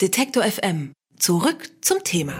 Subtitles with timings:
[0.00, 0.92] Detektor FM.
[1.18, 2.32] Zurück zum Thema.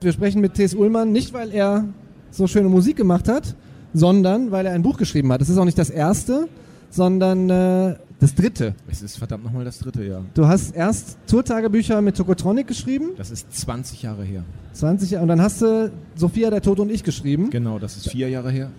[0.00, 0.74] Wir sprechen mit T.S.
[0.74, 1.84] Ullmann nicht, weil er
[2.32, 3.54] so schöne Musik gemacht hat,
[3.94, 5.40] sondern weil er ein Buch geschrieben hat.
[5.40, 6.48] Das ist auch nicht das erste,
[6.90, 8.74] sondern äh, das dritte.
[8.88, 10.24] Es ist verdammt nochmal das dritte Jahr.
[10.34, 13.10] Du hast erst Tourtagebücher mit Tokotronic geschrieben.
[13.16, 14.42] Das ist 20 Jahre her.
[14.72, 15.22] 20 Jahre.
[15.22, 17.48] Und dann hast du Sophia, der Tod und ich geschrieben.
[17.50, 18.72] Genau, das ist vier Jahre her.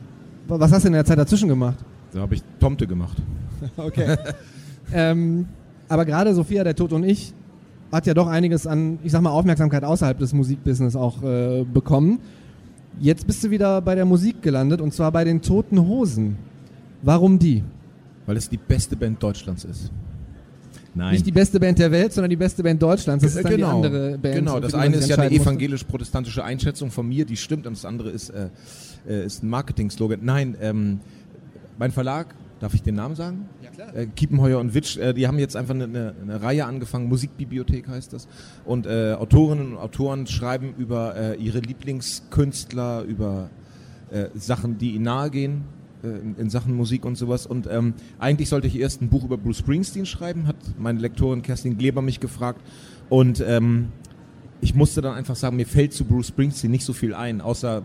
[0.50, 1.78] Was hast du in der Zeit dazwischen gemacht?
[2.12, 3.16] Da habe ich Tomte gemacht.
[3.78, 4.18] okay.
[4.94, 5.48] ähm,
[5.89, 7.34] aber gerade Sophia, der Tod und ich
[7.91, 12.20] hat ja doch einiges an, ich sag mal, Aufmerksamkeit außerhalb des Musikbusiness auch äh, bekommen.
[12.99, 16.38] Jetzt bist du wieder bei der Musik gelandet und zwar bei den Toten Hosen.
[17.03, 17.63] Warum die?
[18.25, 19.91] Weil es die beste Band Deutschlands ist.
[20.95, 21.13] Nein.
[21.13, 23.23] Nicht die beste Band der Welt, sondern die beste Band Deutschlands.
[23.23, 23.81] Das ist dann genau.
[23.81, 24.36] die andere Band.
[24.36, 28.09] Genau, das eine ist ja eine evangelisch-protestantische Einschätzung von mir, die stimmt, und das andere
[28.09, 28.50] ist, äh,
[29.08, 30.20] äh, ist ein Marketing-Slogan.
[30.22, 31.00] Nein, ähm,
[31.80, 33.49] mein Verlag Darf ich den Namen sagen?
[33.62, 33.94] Ja, klar.
[33.94, 37.89] Äh, Kiepenheuer und Witsch, äh, die haben jetzt einfach eine, eine, eine, Reihe angefangen, Musikbibliothek
[37.89, 38.30] heißt das.
[38.63, 43.50] Und äh, Autorinnen und Autoren schreiben über äh, ihre Lieblingskünstler, über
[44.11, 45.66] äh, Sachen, die ihnen nahe gehen,
[46.06, 47.45] äh, in, in, Sachen Musik und sowas.
[47.45, 51.41] Und ähm, eigentlich sollte ich erst ein Buch über Bruce Springsteen schreiben, hat meine Lektorin
[51.41, 52.61] Kerstin Gleber mich gefragt.
[53.09, 53.89] Und ähm,
[54.61, 57.84] ich musste dann einfach sagen, mir fällt zu Bruce Springsteen nicht so viel ein, außer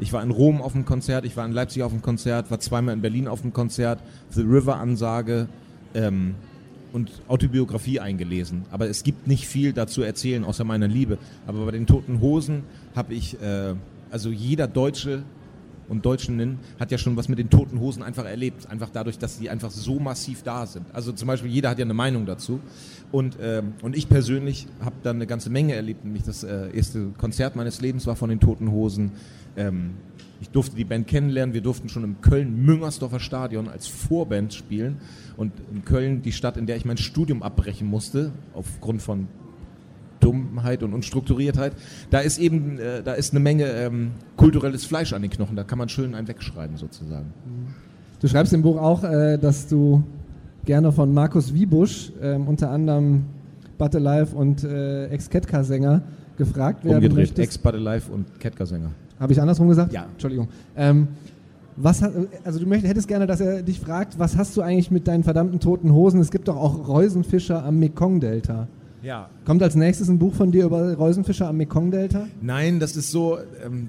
[0.00, 2.60] ich war in Rom auf dem Konzert, ich war in Leipzig auf dem Konzert, war
[2.60, 5.48] zweimal in Berlin auf dem Konzert, The River Ansage
[5.94, 6.34] ähm,
[6.92, 8.64] und Autobiografie eingelesen.
[8.70, 11.18] Aber es gibt nicht viel dazu erzählen, außer meiner Liebe.
[11.46, 13.74] Aber bei den Toten Hosen habe ich, äh,
[14.10, 15.22] also jeder Deutsche
[15.92, 18.66] und Deutschen hat ja schon was mit den Toten Hosen einfach erlebt.
[18.66, 20.86] Einfach dadurch, dass sie einfach so massiv da sind.
[20.94, 22.60] Also zum Beispiel, jeder hat ja eine Meinung dazu.
[23.12, 26.02] Und, ähm, und ich persönlich habe dann eine ganze Menge erlebt.
[26.02, 29.12] Nämlich das äh, erste Konzert meines Lebens war von den Toten Hosen.
[29.54, 29.90] Ähm,
[30.40, 31.52] ich durfte die Band kennenlernen.
[31.52, 34.96] Wir durften schon im Köln-Müngersdorfer Stadion als Vorband spielen.
[35.36, 39.28] Und in Köln, die Stadt, in der ich mein Studium abbrechen musste, aufgrund von
[40.22, 41.72] Dummheit und Unstrukturiertheit,
[42.10, 45.56] da ist eben, äh, da ist eine Menge ähm, kulturelles Fleisch an den Knochen.
[45.56, 47.26] Da kann man schön einen wegschreiben sozusagen.
[48.20, 50.02] Du schreibst im Buch auch, äh, dass du
[50.64, 53.24] gerne von Markus Wiebusch, äh, unter anderem
[53.78, 56.02] Butte Live und äh, Ex-Ketka-Sänger,
[56.36, 57.38] gefragt werden Umgedreht, möchtest.
[57.40, 58.90] Ex-Butte Live und Ketka-Sänger.
[59.18, 59.92] Habe ich andersrum gesagt?
[59.92, 60.06] Ja.
[60.12, 60.48] Entschuldigung.
[60.76, 61.08] Ähm,
[61.76, 62.12] was hat,
[62.44, 65.24] also du möchtest, hättest gerne, dass er dich fragt, was hast du eigentlich mit deinen
[65.24, 66.20] verdammten toten Hosen?
[66.20, 68.68] Es gibt doch auch Reusenfischer am Mekong-Delta.
[69.02, 69.28] Ja.
[69.44, 72.28] Kommt als nächstes ein Buch von dir über Reusenfischer am Mekong-Delta?
[72.40, 73.38] Nein, das ist so.
[73.64, 73.88] Ähm,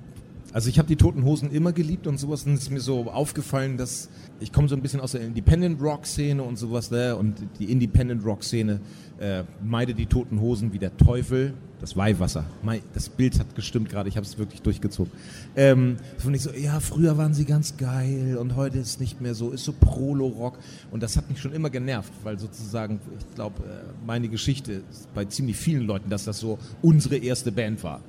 [0.53, 2.45] also ich habe die Toten Hosen immer geliebt und sowas.
[2.45, 4.09] Und es ist mir so aufgefallen, dass
[4.39, 6.91] ich komme so ein bisschen aus der Independent Rock Szene und sowas.
[6.91, 7.15] Ne?
[7.15, 8.79] Und die Independent Rock Szene
[9.19, 11.55] äh, meide die Toten Hosen wie der Teufel.
[11.81, 12.45] Das Weihwasser.
[12.93, 15.11] Das Bild hat gestimmt gerade, ich habe es wirklich durchgezogen.
[15.53, 19.35] Ähm, fand ich so, ja, früher waren sie ganz geil und heute ist nicht mehr
[19.35, 20.59] so, ist so Prolo-Rock.
[20.91, 24.81] Und das hat mich schon immer genervt, weil sozusagen, ich glaube, äh, meine Geschichte
[25.13, 27.99] bei ziemlich vielen Leuten, dass das so unsere erste Band war.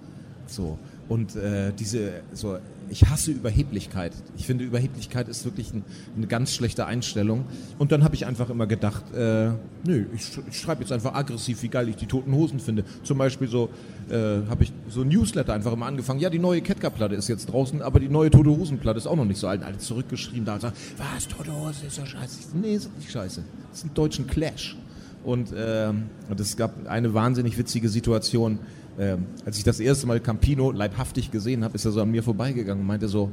[0.47, 0.78] So.
[1.09, 2.57] Und äh, diese, so,
[2.89, 4.13] ich hasse Überheblichkeit.
[4.37, 5.85] Ich finde, Überheblichkeit ist wirklich ein,
[6.17, 7.45] eine ganz schlechte Einstellung.
[7.79, 9.51] Und dann habe ich einfach immer gedacht, äh,
[9.87, 12.85] nö, ich, ich schreibe jetzt einfach aggressiv, wie geil ich die Toten Hosen finde.
[13.03, 13.69] Zum Beispiel so,
[14.09, 16.21] äh, habe ich so Newsletter einfach immer angefangen.
[16.21, 19.27] Ja, die neue Ketka-Platte ist jetzt draußen, aber die neue Tote Hosen-Platte ist auch noch
[19.27, 19.63] nicht so alt.
[19.63, 22.39] Alle zurückgeschrieben da und sagen, was, Tote Hosen ist ja scheiße.
[22.55, 23.43] Nee, ist nicht scheiße.
[23.71, 24.77] Das ist ein deutschen Clash.
[25.25, 25.93] Und äh,
[26.39, 28.59] es gab eine wahnsinnig witzige Situation
[28.99, 32.23] ähm, als ich das erste Mal Campino leibhaftig gesehen habe, ist er so an mir
[32.23, 33.33] vorbeigegangen und meinte so,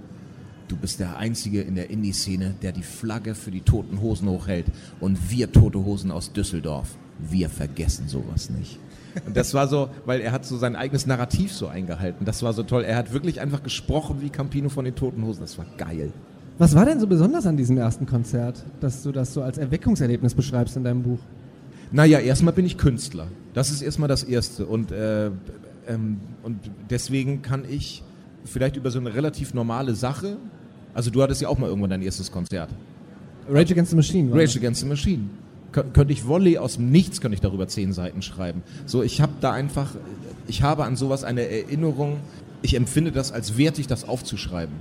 [0.67, 4.65] du bist der Einzige in der Indie-Szene, der die Flagge für die Toten Hosen hochhält.
[4.99, 8.79] Und wir Tote Hosen aus Düsseldorf, wir vergessen sowas nicht.
[9.25, 12.25] Und das war so, weil er hat so sein eigenes Narrativ so eingehalten.
[12.25, 12.83] Das war so toll.
[12.83, 15.41] Er hat wirklich einfach gesprochen wie Campino von den Toten Hosen.
[15.41, 16.13] Das war geil.
[16.57, 20.33] Was war denn so besonders an diesem ersten Konzert, dass du das so als Erweckungserlebnis
[20.33, 21.19] beschreibst in deinem Buch?
[21.91, 23.27] Naja, erstmal bin ich Künstler.
[23.53, 24.65] Das ist erstmal das Erste.
[24.65, 25.27] Und, äh,
[25.87, 26.59] ähm, und
[26.89, 28.03] deswegen kann ich
[28.45, 30.37] vielleicht über so eine relativ normale Sache,
[30.93, 32.69] also du hattest ja auch mal irgendwann dein erstes Konzert.
[33.49, 34.33] Rage Against the Machine.
[34.33, 35.29] Rage Against the Machine.
[35.71, 38.61] Kön könnte ich Volley aus dem Nichts, könnte ich darüber zehn Seiten schreiben.
[38.85, 39.95] So, ich habe da einfach,
[40.47, 42.17] ich habe an sowas eine Erinnerung,
[42.61, 44.75] ich empfinde das als wertig, das aufzuschreiben.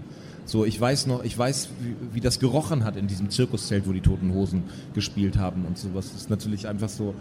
[0.50, 3.92] So, ich weiß noch, ich weiß, wie, wie, das gerochen hat in diesem Zirkuszelt, wo
[3.92, 4.64] die Toten Hosen
[4.94, 6.10] gespielt haben und sowas.
[6.10, 7.14] Das ist natürlich einfach so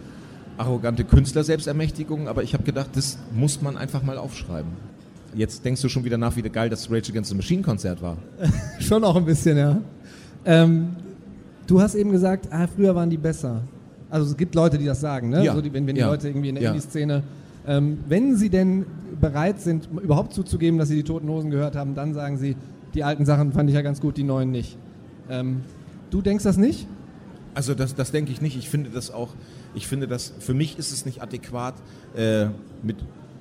[0.58, 4.72] arrogante Künstler-Selbstermächtigung, aber ich habe gedacht, das muss man einfach mal aufschreiben.
[5.32, 8.16] Jetzt denkst du schon wieder nach, wie geil das Rage Against the Machine Konzert war.
[8.80, 9.80] schon auch ein bisschen, ja.
[10.44, 10.96] Ähm,
[11.68, 13.62] du hast eben gesagt, ah, früher waren die besser.
[14.10, 15.44] Also es gibt Leute, die das sagen, ne?
[15.44, 15.54] Ja.
[15.54, 16.08] So die, wenn, wenn die ja.
[16.08, 16.70] Leute irgendwie in der ja.
[16.70, 17.22] Indie-Szene,
[17.68, 18.86] ähm, wenn sie denn
[19.20, 22.56] bereit sind, überhaupt zuzugeben, dass sie die Toten Hosen gehört haben, dann sagen sie,
[22.94, 24.76] die alten Sachen fand ich ja ganz gut, die neuen nicht.
[25.28, 25.62] Ähm,
[26.10, 26.86] du denkst das nicht?
[27.54, 28.56] Also das, das denke ich nicht.
[28.56, 29.30] Ich finde das auch,
[29.74, 31.74] ich finde das, für mich ist es nicht adäquat,
[32.16, 32.46] äh,
[32.82, 32.96] mit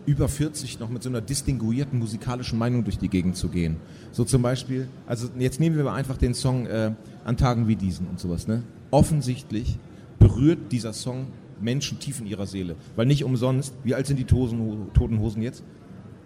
[0.06, 3.78] über 40 noch mit so einer distinguierten musikalischen Meinung durch die Gegend zu gehen.
[4.12, 6.92] So zum Beispiel, also jetzt nehmen wir mal einfach den Song äh,
[7.26, 8.48] An Tagen wie diesen und sowas.
[8.48, 8.64] Ne?
[8.92, 9.78] Offensichtlich
[10.18, 11.28] berührt dieser Song
[11.62, 12.76] Menschen tief in ihrer Seele.
[12.96, 15.64] Weil nicht umsonst, wie alt sind die Toten Hosen jetzt?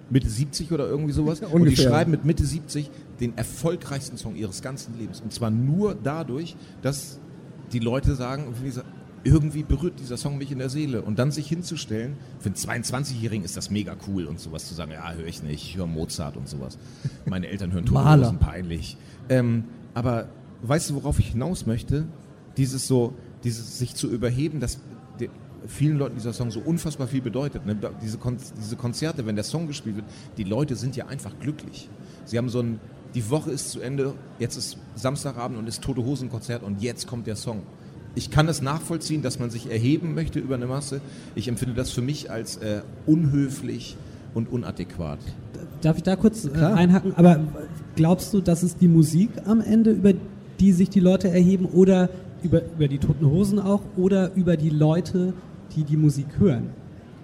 [0.09, 1.41] Mitte 70 oder irgendwie sowas.
[1.51, 2.89] und die schreiben mit Mitte 70
[3.19, 5.21] den erfolgreichsten Song ihres ganzen Lebens.
[5.21, 7.19] Und zwar nur dadurch, dass
[7.71, 8.53] die Leute sagen,
[9.23, 11.01] irgendwie berührt dieser Song mich in der Seele.
[11.01, 14.91] Und dann sich hinzustellen, für einen 22-Jährigen ist das mega cool und sowas zu sagen,
[14.91, 16.77] ja, höre ich nicht, ich höre Mozart und sowas.
[17.25, 18.97] Meine Eltern hören Toten peinlich.
[19.29, 20.27] Ähm, aber
[20.63, 22.05] weißt du, worauf ich hinaus möchte?
[22.57, 23.13] Dieses so,
[23.43, 24.79] dieses sich zu überheben, dass
[25.67, 27.65] vielen Leuten dieser Song so unfassbar viel bedeutet.
[27.65, 27.77] Ne?
[28.01, 30.05] Diese, Kon diese Konzerte, wenn der Song gespielt wird,
[30.37, 31.89] die Leute sind ja einfach glücklich.
[32.25, 32.79] Sie haben so ein,
[33.15, 37.07] die Woche ist zu Ende, jetzt ist Samstagabend und ist Tote Hosen Konzert und jetzt
[37.07, 37.61] kommt der Song.
[38.15, 41.01] Ich kann es nachvollziehen, dass man sich erheben möchte über eine Masse.
[41.33, 43.97] Ich empfinde das für mich als äh, unhöflich
[44.35, 45.19] und unadäquat.
[45.81, 47.13] Darf ich da kurz äh, einhaken?
[47.15, 47.39] Aber
[47.95, 50.13] glaubst du, dass es die Musik am Ende, über
[50.59, 52.09] die sich die Leute erheben oder
[52.43, 55.33] über, über die Toten Hosen auch oder über die Leute,
[55.75, 56.69] die die Musik hören?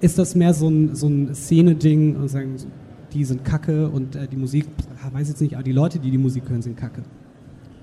[0.01, 2.55] Ist das mehr so ein, so ein Szene-Ding und sagen,
[3.13, 4.65] die sind kacke und äh, die Musik,
[5.11, 7.03] weiß jetzt nicht, aber die Leute, die die Musik hören, sind kacke?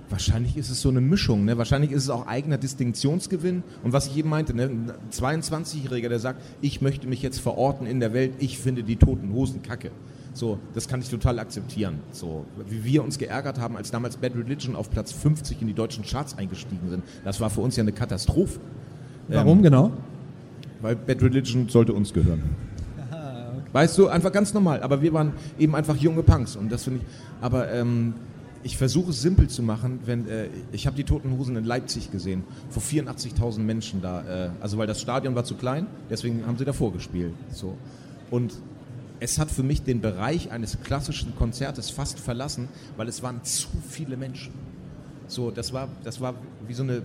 [0.09, 1.45] Wahrscheinlich ist es so eine Mischung.
[1.45, 1.59] Ne?
[1.59, 3.65] Wahrscheinlich ist es auch eigener Distinktionsgewinn.
[3.83, 4.65] Und was ich eben meinte, ne?
[4.65, 8.97] ein 22-Jähriger, der sagt, ich möchte mich jetzt verorten in der Welt, ich finde die
[8.97, 9.91] toten Hosen kacke.
[10.33, 12.01] So, das kann ich total akzeptieren.
[12.13, 15.75] So, wie wir uns geärgert haben, als damals Bad Religion auf Platz 50 in die
[15.75, 17.03] deutschen Charts eingestiegen sind.
[17.25, 18.61] Das war für uns ja eine Katastrophe.
[19.29, 19.93] Warum ähm, genau?
[20.81, 22.43] Weil Bad Religion sollte uns gehören.
[23.73, 24.83] Weißt du, einfach ganz normal.
[24.83, 27.07] Aber wir waren eben einfach junge Punks und das finde ich.
[27.43, 28.15] Aber ähm,
[28.63, 32.11] ich versuche es simpel zu machen, wenn äh, ich habe die Toten Hosen in Leipzig
[32.11, 36.57] gesehen, vor 84.000 Menschen da, äh, also weil das Stadion war zu klein, deswegen haben
[36.59, 37.33] sie davor gespielt.
[37.53, 37.77] So
[38.31, 38.55] und
[39.21, 43.69] es hat für mich den Bereich eines klassischen Konzertes fast verlassen, weil es waren zu
[43.89, 44.53] viele Menschen.
[45.27, 46.35] So, das war, das war
[46.67, 47.03] wie so eine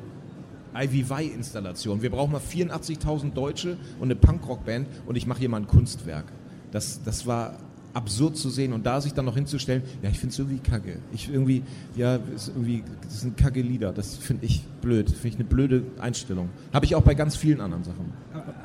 [0.75, 2.01] IVY-Installation.
[2.01, 6.25] Wir brauchen mal 84.000 Deutsche und eine Punkrock-Band und ich mache hier mal ein Kunstwerk.
[6.71, 7.55] Das, das war
[7.93, 10.99] absurd zu sehen und da sich dann noch hinzustellen, ja, ich finde es irgendwie kacke.
[11.13, 11.63] Ich irgendwie,
[11.95, 13.91] ja, ist irgendwie, das sind kacke Lieder.
[13.91, 15.09] Das finde ich blöd.
[15.09, 16.49] Finde ich eine blöde Einstellung.
[16.73, 18.13] Habe ich auch bei ganz vielen anderen Sachen.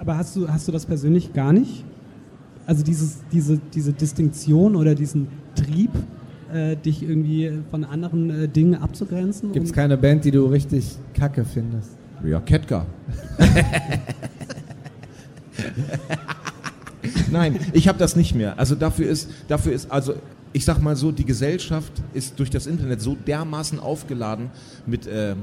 [0.00, 1.84] Aber hast du, hast du das persönlich gar nicht?
[2.66, 5.90] Also dieses, diese, diese Distinktion oder diesen Trieb,
[6.52, 9.52] äh, dich irgendwie von anderen äh, Dingen abzugrenzen?
[9.52, 11.90] Gibt es keine Band, die du richtig kacke findest?
[12.24, 12.86] Ja, Ketka.
[17.30, 18.58] Nein, ich habe das nicht mehr.
[18.58, 20.14] Also dafür ist, dafür ist, also
[20.52, 24.50] ich sag mal so, die Gesellschaft ist durch das Internet so dermaßen aufgeladen
[24.86, 25.36] mit äh, äh,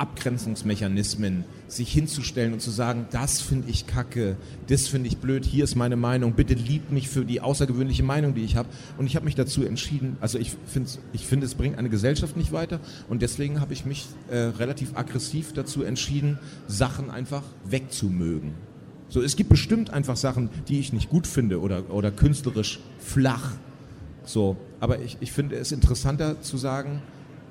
[0.00, 4.36] Abgrenzungsmechanismen, sich hinzustellen und zu sagen, das finde ich kacke,
[4.66, 8.34] das finde ich blöd, hier ist meine Meinung, bitte liebt mich für die außergewöhnliche Meinung,
[8.34, 8.68] die ich habe.
[8.96, 12.36] Und ich habe mich dazu entschieden, also ich finde, ich find, es bringt eine Gesellschaft
[12.36, 12.80] nicht weiter
[13.10, 18.54] und deswegen habe ich mich äh, relativ aggressiv dazu entschieden, Sachen einfach wegzumögen.
[19.10, 23.52] So, es gibt bestimmt einfach Sachen, die ich nicht gut finde oder, oder künstlerisch flach.
[24.24, 27.02] So, aber ich, ich finde es interessanter zu sagen,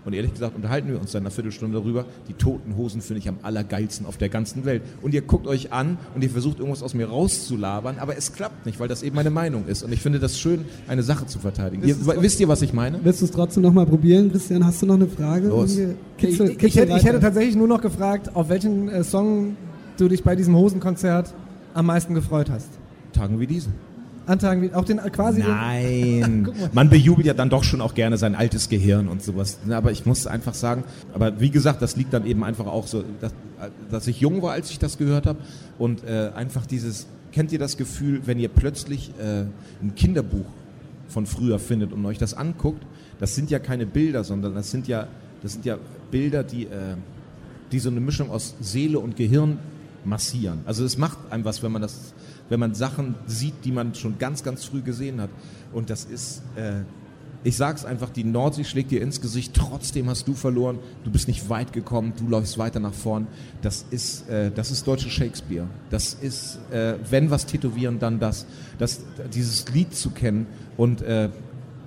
[0.05, 2.05] und ehrlich gesagt unterhalten wir uns dann eine Viertelstunde darüber.
[2.27, 4.81] Die toten Hosen finde ich am allergeilsten auf der ganzen Welt.
[5.01, 8.65] Und ihr guckt euch an und ihr versucht irgendwas aus mir rauszulabern, aber es klappt
[8.65, 9.83] nicht, weil das eben meine Meinung ist.
[9.83, 11.87] Und ich finde das schön, eine Sache zu verteidigen.
[11.87, 12.99] Ihr, wisst ihr, was ich meine?
[13.03, 14.65] Willst du es trotzdem nochmal probieren, Christian?
[14.65, 15.49] Hast du noch eine Frage?
[15.49, 15.77] Los.
[16.17, 19.55] Kitzel, ich, ich, hätte, ich, hätte, tatsächlich nur noch gefragt, auf welchen äh, Song
[19.97, 21.33] du dich bei diesem Hosenkonzert
[21.73, 22.69] am meisten gefreut hast.
[23.13, 23.88] Tagen wie diesen.
[24.29, 25.41] An Tagen wie, auch den quasi.
[25.41, 29.57] Nein, man bejubelt ja dann doch schon auch gerne sein altes Gehirn und sowas.
[29.69, 30.83] Aber ich muss einfach sagen,
[31.15, 33.33] aber wie gesagt, das liegt dann eben einfach auch so, dass,
[33.89, 35.39] dass ich jung war, als ich das gehört habe
[35.79, 39.45] und äh, einfach dieses, kennt ihr das Gefühl, wenn ihr plötzlich äh,
[39.81, 40.45] ein Kinderbuch
[41.07, 42.83] von früher findet und euch das anguckt,
[43.19, 45.07] das sind ja keine Bilder, sondern das sind ja,
[45.41, 45.77] das sind ja
[46.11, 46.95] Bilder, die, äh,
[47.71, 49.57] die so eine Mischung aus Seele und Gehirn
[50.05, 50.59] massieren.
[50.65, 52.13] Also es macht einem was, wenn man das,
[52.49, 55.29] wenn man Sachen sieht, die man schon ganz, ganz früh gesehen hat.
[55.71, 56.81] Und das ist, äh,
[57.43, 61.27] ich sag's einfach, die Nordsee schlägt dir ins Gesicht, trotzdem hast du verloren, du bist
[61.27, 63.27] nicht weit gekommen, du läufst weiter nach vorn.
[63.61, 65.67] Das ist, äh, das ist deutsche Shakespeare.
[65.89, 68.45] Das ist, äh, wenn was tätowieren, dann das.
[68.77, 69.01] das
[69.33, 71.29] dieses Lied zu kennen und äh,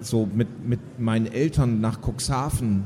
[0.01, 2.85] so mit, mit meinen Eltern nach Cuxhaven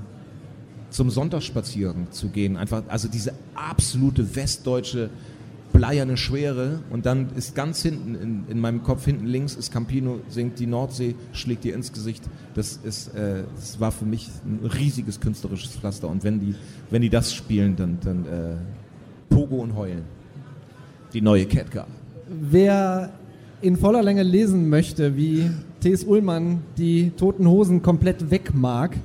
[0.91, 2.57] zum Sonntagsspaziergang zu gehen.
[2.57, 5.11] Einfach, also diese absolute westdeutsche
[5.77, 10.21] bleierne Schwere und dann ist ganz hinten in, in meinem Kopf hinten links ist Campino
[10.29, 14.67] singt die Nordsee schlägt dir ins Gesicht das ist äh, das war für mich ein
[14.67, 16.55] riesiges künstlerisches Pflaster und wenn die
[16.91, 18.57] wenn die das spielen dann dann äh,
[19.29, 20.05] Pogo und heulen
[21.13, 21.87] Die neue Ketka.
[22.29, 23.11] Wer
[23.61, 26.05] in voller Länge lesen möchte, wie T.S.
[26.05, 28.97] Ullmann die Toten Hosen komplett weg mag,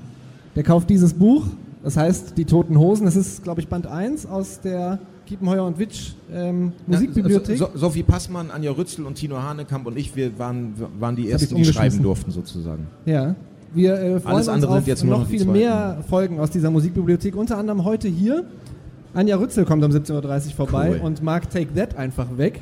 [0.56, 1.46] der kauft dieses Buch.
[1.84, 3.06] Das heißt Die Toten Hosen.
[3.06, 5.00] Das ist, glaube ich, Band 1 aus der
[5.32, 7.58] Kiepenheuer und Witsch ähm, Musikbibliothek.
[7.58, 11.32] So, so, Sophie Passmann, Anja Rützel und Tino Hanekamp und ich, wir waren, waren die
[11.32, 12.88] Ersten, die schreiben durften sozusagen.
[13.06, 13.36] Ja.
[13.74, 17.58] Wir äh, freuen Alles uns auf noch, noch viel mehr Folgen aus dieser Musikbibliothek, unter
[17.58, 18.44] anderem heute hier.
[19.14, 21.06] Anja Rützel kommt um 17.30 Uhr vorbei cool.
[21.06, 22.60] und mag Take That einfach weg.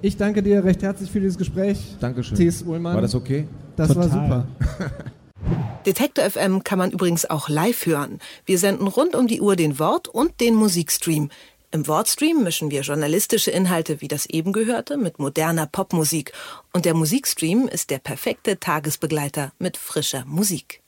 [0.00, 1.96] Ich danke dir recht herzlich für dieses Gespräch.
[1.98, 2.36] Dankeschön.
[2.36, 2.62] T.S.
[2.62, 2.94] Ullmann.
[2.94, 3.48] War das okay?
[3.74, 4.10] Das Total.
[4.12, 4.46] war super.
[5.86, 8.20] Detektor FM kann man übrigens auch live hören.
[8.46, 11.30] Wir senden rund um die Uhr den Wort- und den Musikstream.
[11.72, 16.32] Im Wortstream mischen wir journalistische Inhalte wie das eben gehörte mit moderner Popmusik.
[16.72, 20.82] Und der Musikstream ist der perfekte Tagesbegleiter mit frischer Musik.